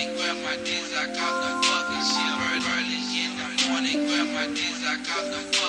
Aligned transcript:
morning, 0.00 0.16
grab 0.16 0.36
my 0.44 0.56
kids, 0.64 0.92
I 0.96 1.06
caught 1.12 1.36
the 1.44 1.52
fucking 1.66 2.04
shit. 2.08 2.30
Early 2.72 3.00
in 3.20 3.32
the 3.36 3.68
morning, 3.68 4.06
grab 4.08 4.28
my 4.34 4.46
kids, 4.54 4.80
I 4.84 4.96
got 4.96 5.24
the 5.32 5.59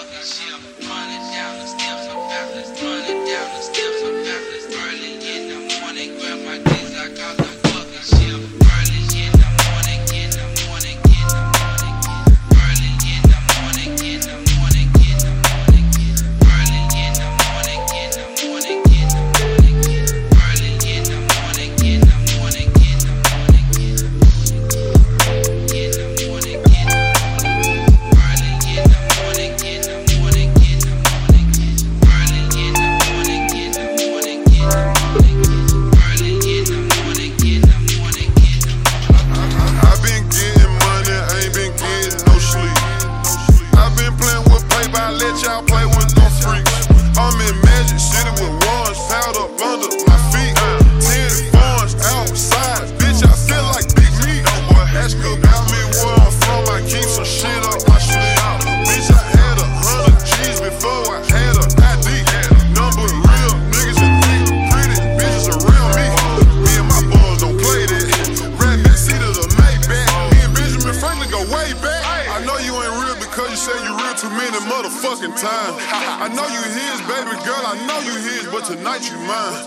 I'm 47.18 47.36
in 47.42 47.56
Magic 47.62 48.00
City 48.00 48.32
with 48.40 48.56
ones 48.66 48.98
piled 49.10 49.38
up 49.38 49.52
under 49.60 49.92
my 50.08 50.18
feet. 50.32 50.56
Ten 51.04 51.52
bonds 51.52 51.96
outside, 51.96 52.88
bitch. 53.00 53.24
I 53.26 53.34
feel 53.36 53.64
like 53.76 53.88
big 53.96 54.12
Me. 54.26 54.40
meat. 54.40 54.48
Ask 54.96 55.18
about 55.18 55.72
me. 55.72 55.80
Cause 73.42 73.50
you 73.50 73.73
say 73.73 73.73
you 73.81 73.97
real 73.97 74.14
too 74.14 74.30
many 74.38 74.53
motherfucking 74.70 75.34
times. 75.34 75.73
I 75.89 76.30
know 76.30 76.45
you 76.45 76.61
his, 76.61 77.02
baby 77.09 77.34
girl, 77.42 77.64
I 77.66 77.73
know 77.89 77.97
you 78.06 78.14
his, 78.22 78.45
but 78.53 78.70
tonight 78.70 79.02
you 79.09 79.17
mine. 79.25 79.66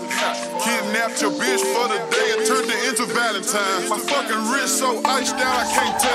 Kidnapped 0.63 1.19
your 1.19 1.35
bitch 1.35 1.59
for 1.75 1.91
the 1.91 1.99
day 2.07 2.39
and 2.39 2.47
turned 2.47 2.71
it 2.71 2.79
into 2.87 3.03
Valentine. 3.11 3.89
My 3.91 3.99
fucking 3.99 4.47
wrist 4.47 4.79
so 4.79 5.03
iced 5.03 5.35
out, 5.35 5.59
I 5.59 5.67
can't 5.75 5.99
tell. 5.99 6.14